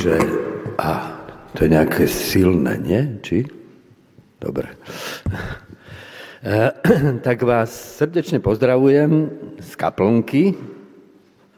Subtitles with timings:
[0.00, 0.16] že...
[0.80, 1.20] A,
[1.52, 3.20] to je nejaké silné, nie?
[3.20, 3.44] Či?
[4.40, 4.72] Dobre.
[6.40, 6.72] E,
[7.26, 9.28] tak vás srdečne pozdravujem
[9.60, 10.56] z kaplnky.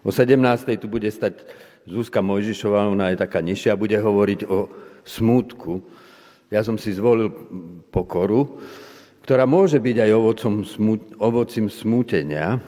[0.02, 0.42] O 17.
[0.82, 1.46] tu bude stať
[1.86, 4.66] Zuzka Mojžišová, ona je taká nižšia, bude hovoriť o
[5.06, 5.78] smútku.
[6.50, 7.30] Ja som si zvolil
[7.94, 8.58] pokoru,
[9.22, 10.54] ktorá môže byť aj ovocom,
[11.22, 12.58] ovocím smútenia.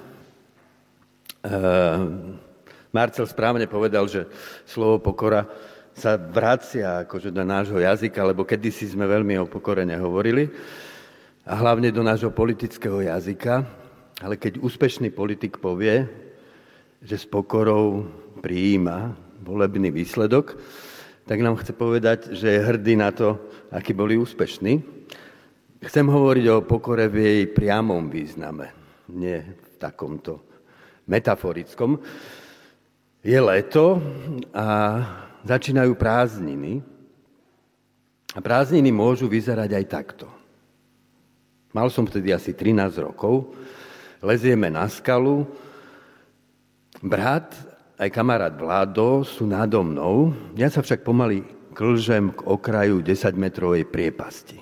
[1.43, 1.53] E,
[2.95, 4.31] Marcel správne povedal, že
[4.63, 5.51] slovo pokora
[5.95, 10.46] sa vracia akože do nášho jazyka, lebo kedysi sme veľmi o pokore nehovorili,
[11.45, 13.68] a hlavne do nášho politického jazyka,
[14.25, 16.09] ale keď úspešný politik povie,
[17.04, 18.09] že s pokorou
[18.41, 19.13] prijíma
[19.45, 20.57] volebný výsledok,
[21.29, 23.37] tak nám chce povedať, že je hrdý na to,
[23.68, 24.81] aký boli úspešní.
[25.85, 28.73] Chcem hovoriť o pokore v jej priamom význame,
[29.13, 30.40] nie v takomto
[31.04, 32.01] metaforickom.
[33.25, 34.05] Je leto
[34.53, 35.01] a
[35.48, 36.84] začínajú prázdniny.
[38.37, 40.29] A prázdniny môžu vyzerať aj takto.
[41.73, 43.57] Mal som vtedy asi 13 rokov,
[44.21, 45.48] lezieme na skalu,
[47.01, 47.57] brat
[47.97, 51.43] aj kamarát Vlado sú nado mnou, ja sa však pomaly
[51.75, 54.61] klžem k okraju 10-metrovej priepasti.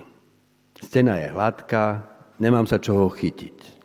[0.79, 2.07] Stena je hladká,
[2.41, 3.83] nemám sa čoho chytiť.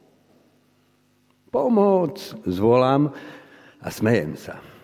[1.51, 3.11] Pomoc, zvolám
[3.83, 4.76] a smejem sa.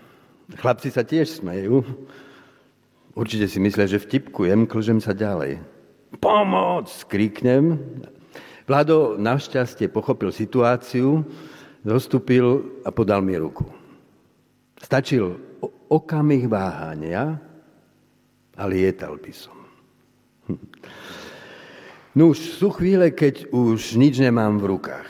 [0.51, 1.83] Chlapci sa tiež smejú.
[3.13, 5.61] Určite si myslia, že vtipkujem, klžem sa ďalej.
[6.19, 6.89] Pomoc!
[6.89, 7.79] Skríknem.
[8.63, 11.23] Vlado našťastie pochopil situáciu,
[11.83, 13.67] zostúpil a podal mi ruku.
[14.79, 15.35] Stačil
[15.91, 17.37] okamih váhania
[18.55, 19.57] a lietal by som.
[22.13, 25.09] No už sú chvíle, keď už nič nemám v rukách.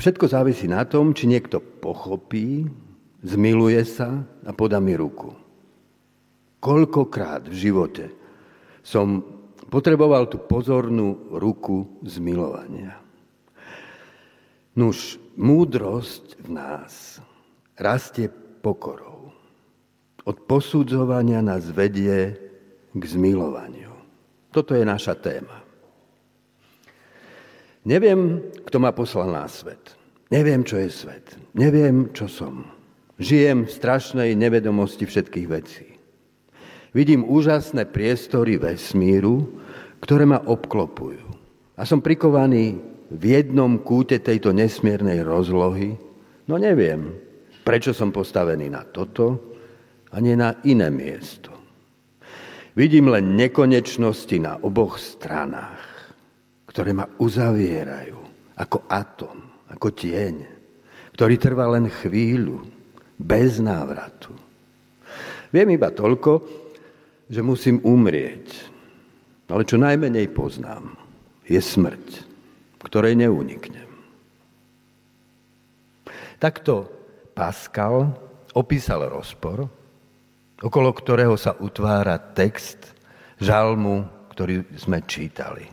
[0.00, 2.64] Všetko závisí na tom, či niekto pochopí,
[3.24, 5.32] zmiluje sa a podá mi ruku.
[6.60, 8.06] Koľkokrát v živote
[8.84, 9.24] som
[9.72, 13.00] potreboval tú pozornú ruku zmilovania.
[14.76, 17.20] Nuž, múdrosť v nás
[17.80, 18.28] rastie
[18.60, 19.32] pokorou.
[20.24, 22.36] Od posudzovania nás vedie
[22.92, 23.92] k zmilovaniu.
[24.52, 25.64] Toto je naša téma.
[27.88, 29.96] Neviem, kto ma poslal na svet.
[30.28, 31.32] Neviem, čo je svet.
[31.56, 32.79] Neviem, čo som.
[33.20, 35.86] Žijem v strašnej nevedomosti všetkých vecí.
[36.96, 39.60] Vidím úžasné priestory vesmíru,
[40.00, 41.28] ktoré ma obklopujú.
[41.76, 42.80] A som prikovaný
[43.12, 46.00] v jednom kúte tejto nesmiernej rozlohy,
[46.48, 47.12] no neviem,
[47.60, 49.52] prečo som postavený na toto
[50.08, 51.52] a nie na iné miesto.
[52.72, 56.16] Vidím len nekonečnosti na oboch stranách,
[56.72, 58.16] ktoré ma uzavierajú
[58.56, 59.36] ako atom,
[59.68, 60.34] ako tieň,
[61.12, 62.79] ktorý trvá len chvíľu,
[63.20, 64.32] bez návratu.
[65.52, 66.40] Viem iba toľko,
[67.28, 68.72] že musím umrieť.
[69.50, 70.94] Ale čo najmenej poznám,
[71.44, 72.06] je smrť,
[72.86, 73.90] ktorej neuniknem.
[76.38, 76.86] Takto
[77.34, 78.14] Pascal
[78.54, 79.66] opísal rozpor,
[80.62, 82.94] okolo ktorého sa utvára text
[83.42, 85.66] žalmu, ktorý sme čítali.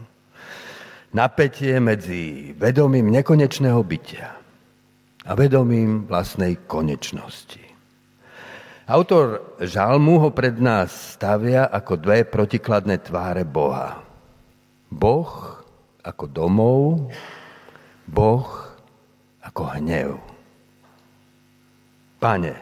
[1.14, 4.47] Napätie medzi vedomím nekonečného bytia
[5.28, 7.60] a vedomím vlastnej konečnosti.
[8.88, 14.00] Autor žalmu ho pred nás stavia ako dve protikladné tváre Boha.
[14.88, 15.60] Boh
[16.00, 17.12] ako domov,
[18.08, 18.48] Boh
[19.44, 20.16] ako hnev.
[22.24, 22.56] Pane,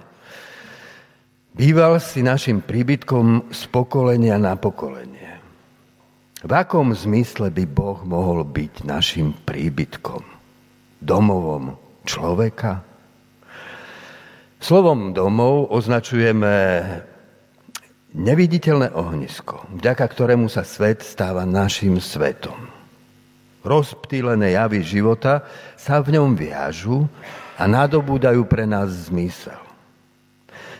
[1.53, 5.37] býval si našim príbytkom z pokolenia na pokolenie.
[6.41, 10.25] V akom zmysle by Boh mohol byť našim príbytkom,
[11.05, 12.85] domovom, človeka.
[14.61, 16.53] Slovom domov označujeme
[18.15, 22.55] neviditeľné ohnisko, vďaka ktorému sa svet stáva našim svetom.
[23.65, 25.43] Rozptýlené javy života
[25.75, 27.09] sa v ňom viažu
[27.57, 29.57] a nadobúdajú pre nás zmysel.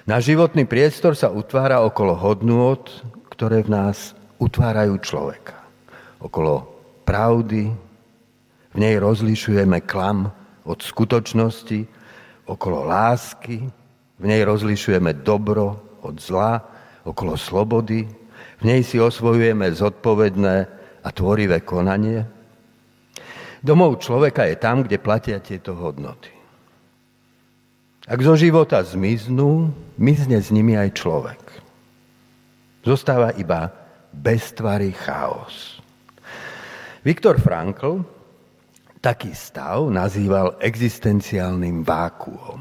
[0.06, 2.86] Na životný priestor sa utvára okolo hodnôt,
[3.34, 5.58] ktoré v nás utvárajú človeka.
[6.22, 6.62] Okolo
[7.04, 7.74] pravdy,
[8.70, 10.30] v nej rozlišujeme klam
[10.66, 11.86] od skutočnosti,
[12.50, 13.66] okolo lásky,
[14.16, 16.62] v nej rozlišujeme dobro od zla,
[17.06, 18.10] okolo slobody,
[18.60, 20.56] v nej si osvojujeme zodpovedné
[21.06, 22.26] a tvorivé konanie.
[23.62, 26.34] Domov človeka je tam, kde platia tieto hodnoty.
[28.06, 31.42] Ak zo života zmiznú, mizne s nimi aj človek.
[32.86, 33.74] Zostáva iba
[34.14, 35.82] beztvarý chaos.
[37.02, 38.06] Viktor Frankl
[39.06, 42.58] taký stav nazýval existenciálnym vákuom.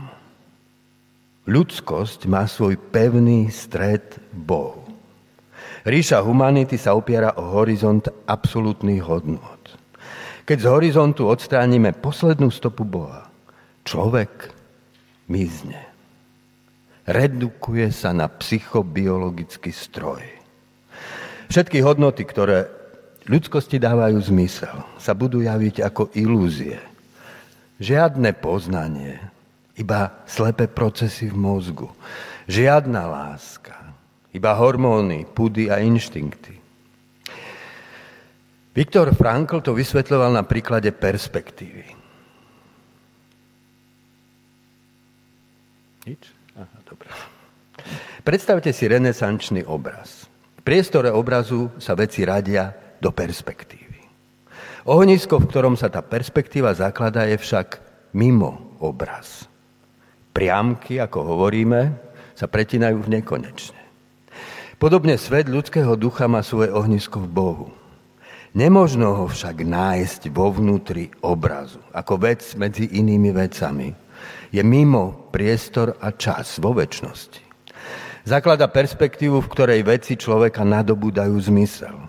[1.48, 4.84] Ľudskosť má svoj pevný stred Bohu.
[5.88, 9.72] Ríša humanity sa opiera o horizont absolútnych hodnot.
[10.44, 13.24] Keď z horizontu odstránime poslednú stopu Boha,
[13.88, 14.52] človek
[15.32, 15.80] mizne.
[17.08, 20.20] Redukuje sa na psychobiologický stroj.
[21.48, 22.83] Všetky hodnoty, ktoré
[23.28, 26.80] ľudskosti dávajú zmysel, sa budú javiť ako ilúzie.
[27.80, 29.18] Žiadne poznanie,
[29.74, 31.88] iba slepé procesy v mozgu.
[32.46, 33.74] Žiadna láska,
[34.30, 36.60] iba hormóny, pudy a inštinkty.
[38.74, 41.86] Viktor Frankl to vysvetľoval na príklade perspektívy.
[46.04, 46.22] Nič?
[46.58, 47.08] Aha, dobré.
[48.26, 50.26] Predstavte si renesančný obraz.
[50.58, 54.02] V priestore obrazu sa veci radia do perspektívy.
[54.84, 57.80] Ohnisko, v ktorom sa tá perspektíva zakladá, je však
[58.12, 59.48] mimo obraz.
[60.36, 61.94] Priamky, ako hovoríme,
[62.36, 63.80] sa pretinajú v nekonečne.
[64.76, 67.68] Podobne svet ľudského ducha má svoje ohnisko v Bohu.
[68.52, 73.88] Nemožno ho však nájsť vo vnútri obrazu, ako vec medzi inými vecami.
[74.52, 77.42] Je mimo priestor a čas vo väčšnosti.
[78.28, 82.03] Zaklada perspektívu, v ktorej veci človeka nadobúdajú zmysel.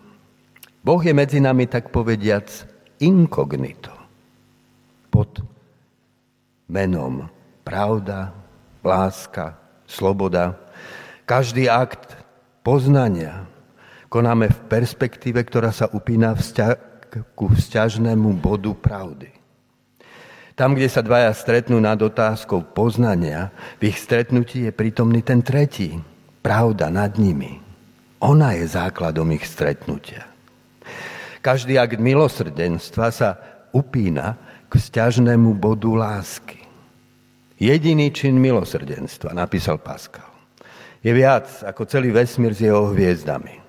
[0.86, 2.46] Boh je medzi nami, tak povediac,
[3.02, 3.90] inkognito.
[5.10, 5.42] Pod
[6.70, 7.26] menom
[7.66, 8.30] pravda,
[8.86, 9.58] láska,
[9.90, 10.54] sloboda.
[11.26, 12.14] Každý akt
[12.62, 13.50] poznania
[14.14, 16.78] konáme v perspektíve, ktorá sa upína vzťa-
[17.34, 19.34] ku vzťažnému bodu pravdy.
[20.54, 23.52] Tam, kde sa dvaja stretnú nad otázkou poznania,
[23.82, 26.00] v ich stretnutí je prítomný ten tretí,
[26.46, 27.60] pravda nad nimi.
[28.22, 30.35] Ona je základom ich stretnutia.
[31.46, 33.38] Každý akt milosrdenstva sa
[33.70, 34.34] upína
[34.66, 36.66] k vzťažnému bodu lásky.
[37.62, 40.36] Jediný čin milosrdenstva, napísal Pascal
[41.06, 43.62] je viac ako celý vesmír s jeho hviezdami.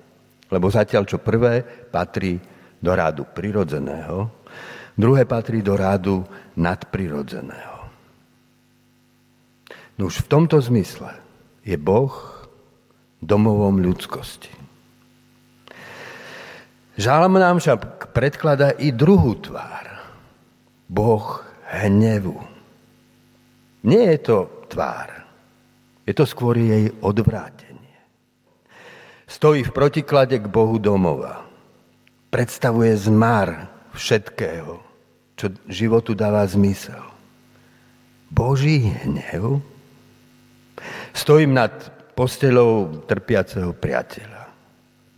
[0.49, 1.61] Lebo zatiaľ, čo prvé
[1.93, 2.41] patrí
[2.81, 4.25] do rádu prirodzeného,
[4.97, 6.25] druhé patrí do rádu
[6.57, 7.77] nadprirodzeného.
[10.01, 11.13] No už v tomto zmysle
[11.61, 12.09] je Boh
[13.21, 14.56] domovom ľudskosti.
[16.97, 19.85] Žalm nám však predkladá i druhú tvár.
[20.89, 22.41] Boh hnevu.
[23.85, 25.17] Nie je to tvár
[26.07, 27.99] je to skôr jej odvrátenie.
[29.27, 31.43] Stojí v protiklade k Bohu domova.
[32.31, 34.79] Predstavuje zmar všetkého,
[35.35, 37.03] čo životu dáva zmysel.
[38.31, 39.59] Boží hnev?
[41.11, 41.75] Stojím nad
[42.15, 44.47] postelou trpiaceho priateľa.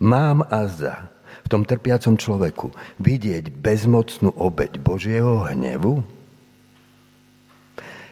[0.02, 1.06] Mám a za
[1.50, 2.70] tom trpiacom človeku
[3.02, 6.06] vidieť bezmocnú obeď Božieho hnevu?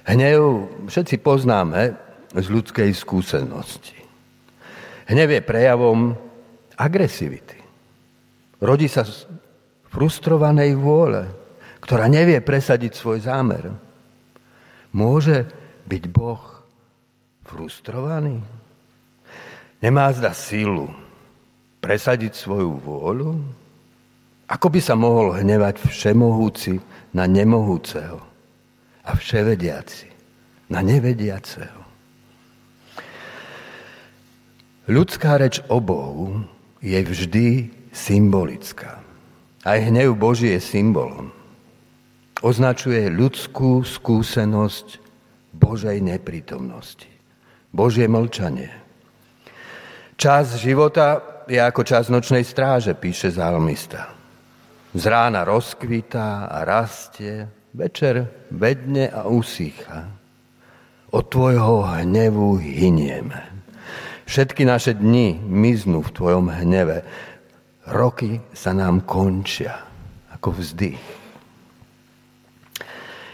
[0.07, 0.41] Hnev
[0.89, 3.95] všetci poznáme, z ľudskej skúsenosti.
[5.07, 6.11] Hnev je prejavom
[6.75, 7.55] agresivity.
[8.59, 9.23] Rodí sa z
[9.87, 11.23] frustrovanej vôle,
[11.79, 13.71] ktorá nevie presadiť svoj zámer.
[14.91, 15.47] Môže
[15.87, 16.41] byť Boh
[17.47, 18.43] frustrovaný?
[19.79, 20.89] Nemá zda sílu
[21.81, 23.31] presadiť svoju vôľu?
[24.47, 26.79] Ako by sa mohol hnevať všemohúci
[27.11, 28.23] na nemohúceho
[29.03, 30.07] a vševediaci
[30.71, 31.83] na nevediaceho?
[34.87, 36.47] Ľudská reč o Bohu
[36.79, 37.47] je vždy
[37.91, 39.03] symbolická.
[39.67, 41.35] Aj hnev Boží je symbolom.
[42.39, 45.03] Označuje ľudskú skúsenosť
[45.51, 47.11] Božej neprítomnosti.
[47.75, 48.71] Božie mlčanie.
[50.15, 54.11] Čas života je ako čas nočnej stráže, píše zálmista.
[54.91, 60.11] Z rána rozkvitá a rastie, večer vedne a usícha.
[61.11, 63.39] Od tvojho hnevu hynieme.
[64.27, 67.07] Všetky naše dni miznú v Tvojom hneve.
[67.87, 69.87] Roky sa nám končia
[70.35, 71.05] ako vzdych.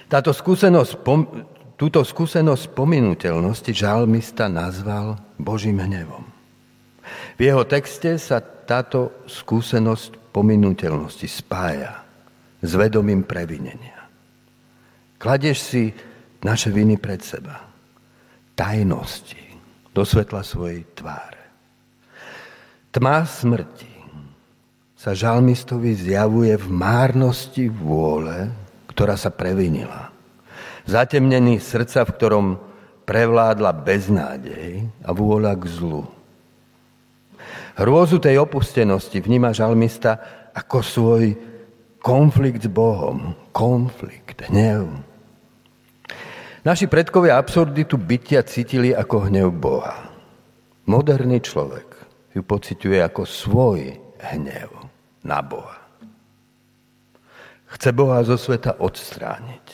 [0.05, 1.01] Táto skúsenosť,
[1.81, 6.32] túto skúsenosť pominuteľnosti žalmista nazval Božím hnevom.
[7.35, 12.03] V jeho texte sa táto skúsenosť pominuteľnosti spája
[12.63, 14.07] s vedomím previnenia.
[15.19, 15.83] Kladeš si
[16.43, 17.63] naše viny pred seba.
[18.53, 19.43] Tajnosti
[19.93, 21.43] do svetla svojej tváre.
[22.93, 23.93] Tma smrti
[24.93, 28.47] sa žalmistovi zjavuje v márnosti vôle,
[28.87, 30.13] ktorá sa previnila.
[30.87, 32.47] Zatemnený srdca, v ktorom
[33.03, 36.03] prevládla beznádej a vôľa k zlu.
[37.73, 40.21] Hrôzu tej opustenosti vníma žalmista
[40.53, 41.23] ako svoj
[42.03, 43.33] konflikt s Bohom.
[43.49, 44.89] Konflikt, hnev,
[46.63, 50.07] Naši predkovia absurditu bytia cítili ako hnev Boha.
[50.87, 51.87] Moderný človek
[52.31, 53.99] ju pociťuje ako svoj
[54.31, 54.71] hnev
[55.27, 55.83] na Boha.
[57.67, 59.67] Chce Boha zo sveta odstrániť.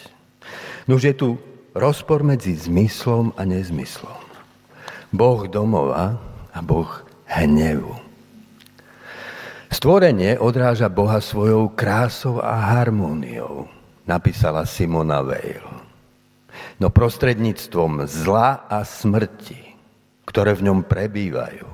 [0.89, 1.29] Nož je tu
[1.77, 4.25] rozpor medzi zmyslom a nezmyslom.
[5.13, 6.17] Boh domova
[6.49, 6.89] a Boh
[7.29, 7.93] hnevu.
[9.69, 13.69] Stvorenie odráža Boha svojou krásou a harmóniou,
[14.09, 15.61] napísala Simona Weil.
[16.81, 19.77] No prostredníctvom zla a smrti,
[20.25, 21.69] ktoré v ňom prebývajú,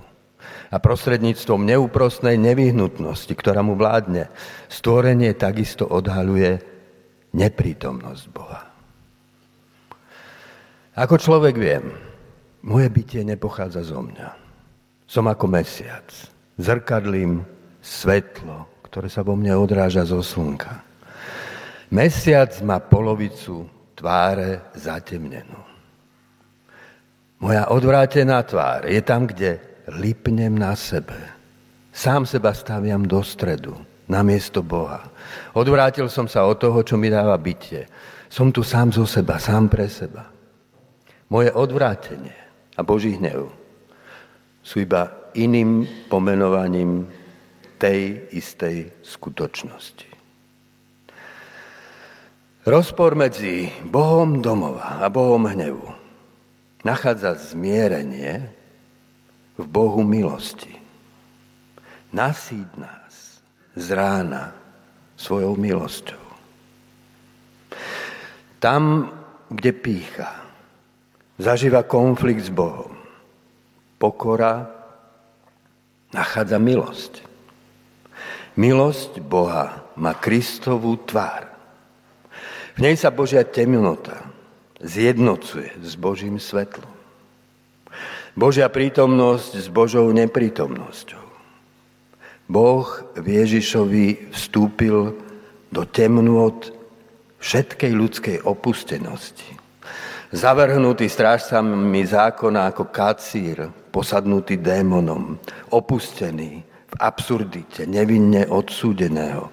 [0.70, 4.28] a prostredníctvom neúprostnej nevyhnutnosti, ktorá mu vládne,
[4.68, 6.60] stvorenie takisto odhaluje
[7.32, 8.62] neprítomnosť Boha.
[11.00, 11.96] Ako človek viem,
[12.64, 14.45] moje bytie nepochádza zo mňa.
[15.06, 16.10] Som ako mesiac,
[16.58, 17.46] zrkadlím
[17.78, 20.82] svetlo, ktoré sa vo mne odráža zo slnka.
[21.94, 25.62] Mesiac má polovicu tváre zatemnenú.
[27.38, 29.62] Moja odvrátená tvár je tam, kde
[30.02, 31.16] lipnem na sebe.
[31.94, 33.78] Sám seba staviam do stredu,
[34.10, 35.06] na miesto Boha.
[35.54, 37.86] Odvrátil som sa od toho, čo mi dáva bytie.
[38.28, 40.28] Som tu sám zo seba, sám pre seba.
[41.30, 42.36] Moje odvrátenie
[42.76, 43.65] a Boží hnev
[44.66, 47.06] sú iba iným pomenovaním
[47.78, 50.10] tej istej skutočnosti.
[52.66, 55.86] Rozpor medzi Bohom domova a Bohom hnevu
[56.82, 58.42] nachádza zmierenie
[59.54, 60.74] v Bohu milosti.
[62.10, 63.46] Nasíd nás
[63.78, 64.50] z rána
[65.14, 66.26] svojou milosťou.
[68.58, 69.14] Tam,
[69.54, 70.42] kde pícha,
[71.38, 72.95] zažíva konflikt s Bohom.
[74.06, 74.70] Pokora
[76.14, 77.26] nachádza milosť.
[78.54, 81.50] Milosť Boha má Kristovú tvár.
[82.78, 84.30] V nej sa Božia temnota
[84.78, 86.86] zjednocuje s Božím svetlom.
[88.38, 91.26] Božia prítomnosť s Božou neprítomnosťou.
[92.46, 92.86] Boh
[93.18, 95.18] v Ježišovi vstúpil
[95.74, 96.62] do temnôt
[97.42, 99.50] všetkej ľudskej opustenosti.
[100.30, 105.40] Zavrhnutý strážcami zákona ako kacír, posadnutý démonom,
[105.72, 106.60] opustený,
[107.00, 109.48] absurdite nevinne odsúdeného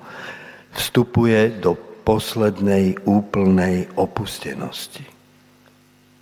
[0.75, 5.07] vstupuje do poslednej úplnej opustenosti.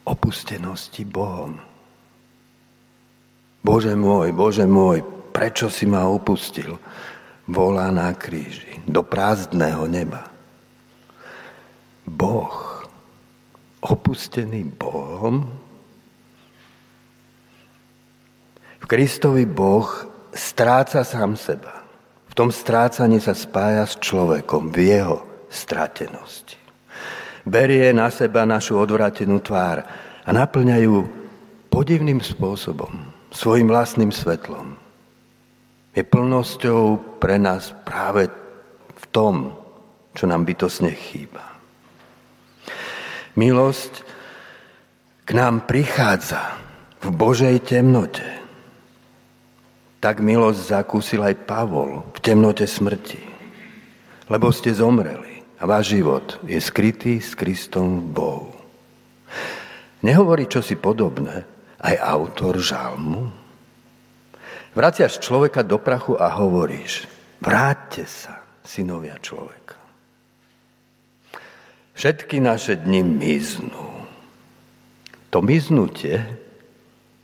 [0.05, 1.57] Opustenosti Bohom.
[3.65, 5.01] Bože môj, Bože môj,
[5.33, 6.77] prečo si ma opustil?
[7.49, 10.29] Volá na kríži, do prázdného neba.
[12.05, 12.85] Boh,
[13.81, 15.49] opustený Bohom,
[18.80, 19.87] v Kristovi Boh
[20.35, 21.87] stráca sám seba.
[22.27, 26.59] V tom strácaní sa spája s človekom v jeho stratenosti.
[27.47, 29.87] Berie na seba našu odvratenú tvár
[30.27, 31.07] a naplňa ju
[31.71, 34.75] podivným spôsobom, svojim vlastným svetlom.
[35.95, 38.27] Je plnosťou pre nás práve
[38.99, 39.55] v tom,
[40.19, 41.47] čo nám bytosne chýba.
[43.39, 44.03] Milosť
[45.23, 46.59] k nám prichádza
[46.99, 48.40] v Božej temnote
[50.01, 53.21] tak milosť zakúsil aj Pavol v temnote smrti.
[54.33, 58.51] Lebo ste zomreli a váš život je skrytý s Kristom v Bohu.
[60.01, 61.45] Nehovorí čosi podobné
[61.85, 63.29] aj autor žalmu?
[64.73, 67.05] Vraciaš človeka do prachu a hovoríš,
[67.45, 69.77] vráťte sa, synovia človeka.
[71.93, 74.09] Všetky naše dni miznú.
[75.29, 76.25] To miznutie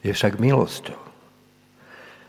[0.05, 1.06] je však milosťou.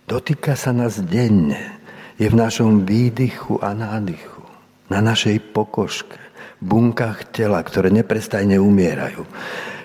[0.07, 1.83] Dotýka sa nás denne.
[2.15, 4.39] Je v našom výdychu a nádychu.
[4.87, 6.15] Na našej pokožke,
[6.63, 9.27] bunkách tela, ktoré neprestajne umierajú.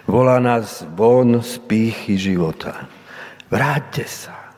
[0.07, 2.87] Volá nás von z pýchy života.
[3.50, 4.55] Vráťte sa.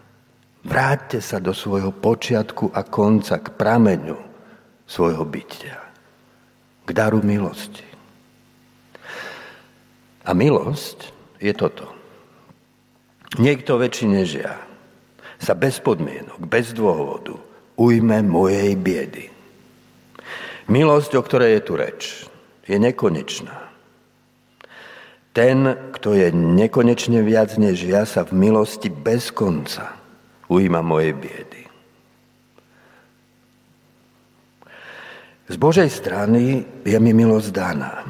[0.68, 4.20] Vráťte sa do svojho počiatku a konca, k prameňu
[4.84, 5.80] svojho bytia.
[6.84, 7.88] K daru milosti.
[10.28, 11.08] A milosť
[11.40, 11.88] je toto.
[13.40, 14.73] Niekto než ja
[15.44, 17.36] sa bez podmienok, bez dôvodu
[17.76, 19.28] ujme mojej biedy.
[20.72, 22.00] Milosť, o ktorej je tu reč,
[22.64, 23.68] je nekonečná.
[25.36, 29.92] Ten, kto je nekonečne viac než ja, sa v milosti bez konca
[30.48, 31.62] ujíma mojej biedy.
[35.44, 38.00] Z Božej strany je mi milosť daná.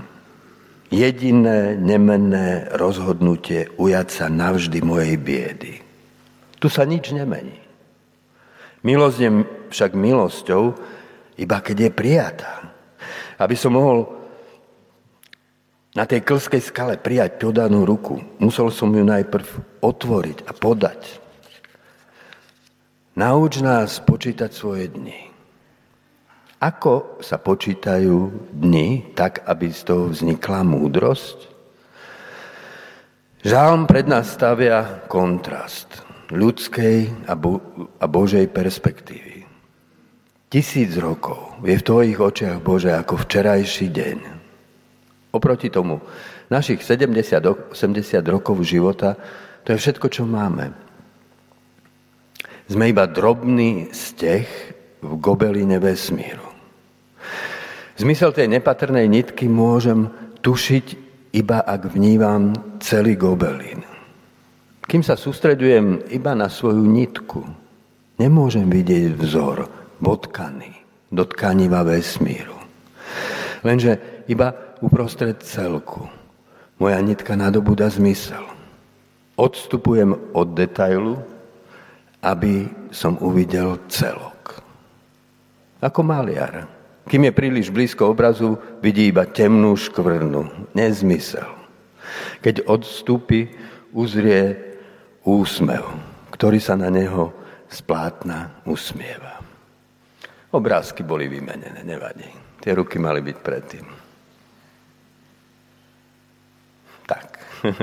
[0.95, 5.84] Jediné nemenné rozhodnutie ujať sa navždy mojej biedy.
[6.65, 7.61] Tu sa nič nemení.
[8.89, 9.31] Milosť je
[9.69, 10.73] však milosťou,
[11.37, 12.53] iba keď je prijatá.
[13.37, 14.09] Aby som mohol
[15.93, 19.45] na tej klskej skale prijať podanú ruku, musel som ju najprv
[19.85, 21.01] otvoriť a podať.
[23.21, 25.21] Nauč nás počítať svoje dni.
[26.65, 31.39] Ako sa počítajú dni, tak aby z toho vznikla múdrosť?
[33.45, 37.61] Žálm pred nás stavia kontrast ľudskej a, bo-
[38.01, 39.45] a Božej perspektívy.
[40.49, 44.19] Tisíc rokov je v tvojich očiach, Bože, ako včerajší deň.
[45.35, 45.99] Oproti tomu,
[46.47, 47.75] našich 70-80
[48.31, 49.19] rokov života,
[49.67, 50.71] to je všetko, čo máme.
[52.71, 54.47] Sme iba drobný steh
[55.03, 56.47] v gobeline vesmíru.
[57.99, 60.07] Zmysel tej nepatrnej nitky môžem
[60.39, 60.87] tušiť
[61.35, 63.94] iba ak vnívam celý gobelin.
[64.95, 67.43] Kým sa sústredujem iba na svoju nitku,
[68.15, 69.67] nemôžem vidieť vzor
[69.99, 70.71] bodkaný
[71.11, 72.55] do tkaniva vesmíru.
[73.67, 76.07] Lenže iba uprostred celku
[76.79, 78.47] moja nitka nadobúda zmysel.
[79.35, 81.19] Odstupujem od detailu,
[82.23, 84.63] aby som uvidel celok.
[85.83, 86.71] Ako maliar.
[87.11, 91.51] Kým je príliš blízko obrazu, vidí iba temnú škvrnu, nezmysel.
[92.47, 93.51] Keď odstúpi,
[93.91, 94.74] uzrie
[95.25, 95.85] úsmev,
[96.31, 97.33] ktorý sa na neho
[97.69, 99.41] splátna usmieva.
[100.55, 102.31] Obrázky boli vymenené, nevadí.
[102.63, 103.85] Tie ruky mali byť predtým.
[107.05, 107.27] Tak.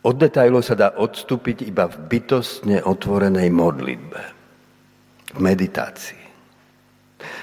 [0.00, 4.20] Od detajlov sa dá odstúpiť iba v bytostne otvorenej modlitbe,
[5.36, 6.20] v meditácii.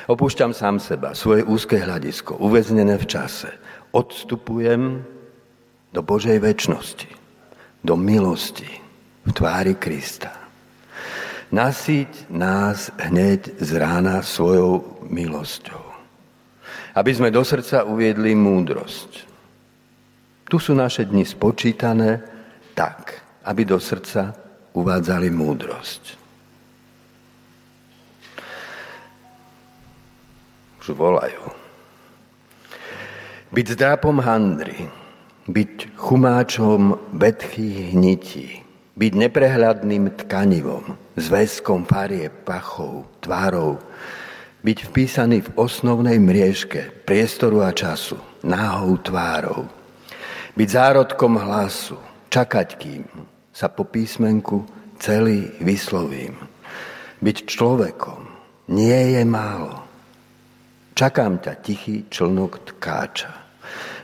[0.10, 3.54] Opúšťam sám seba, svoje úzke hľadisko, uväznené v čase.
[3.92, 5.04] Odstupujem
[5.96, 7.10] do Božej väčšnosti,
[7.82, 8.70] do milosti
[9.24, 10.36] v tvári Krista.
[11.48, 15.84] Nasíť nás hneď z rána svojou milosťou,
[17.00, 19.12] aby sme do srdca uviedli múdrosť.
[20.48, 22.24] Tu sú naše dni spočítané,
[22.76, 24.36] tak, aby do srdca
[24.76, 26.04] uvádzali múdrosť.
[30.84, 31.67] Už volajú.
[33.48, 34.92] Byť zdrápom handry,
[35.48, 38.60] byť chumáčom betchých hnití,
[39.00, 43.80] byť neprehľadným tkanivom, zväzkom farie, pachov, tvárov,
[44.68, 49.72] byť vpísaný v osnovnej mriežke priestoru a času, náhou tvárou,
[50.60, 51.96] byť zárodkom hlasu,
[52.28, 53.08] čakať, kým
[53.56, 54.68] sa po písmenku
[55.00, 56.36] celý vyslovím.
[57.24, 58.28] Byť človekom
[58.76, 59.87] nie je málo.
[60.98, 63.30] Čakám ťa tichý člnok tkáča.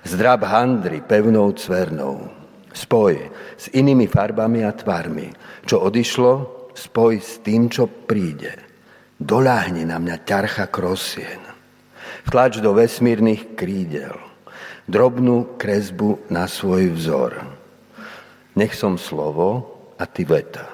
[0.06, 2.30] Zdrab handry pevnou cvernou.
[2.70, 5.34] Spoj s inými farbami a tvarmi.
[5.66, 6.34] Čo odišlo,
[6.78, 8.54] spoj s tým, čo príde.
[9.18, 11.42] Doľahni na mňa ťarcha krosien.
[12.30, 14.14] Vtlač do vesmírnych krídel.
[14.86, 17.64] Drobnú kresbu na svoj vzor
[18.54, 19.66] nech som slovo
[19.98, 20.70] a ty veta,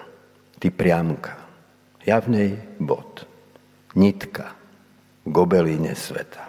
[0.59, 1.39] ty priamka,
[2.03, 3.23] javnej bod,
[3.95, 4.58] nitka
[5.29, 6.48] v gobeline sveta.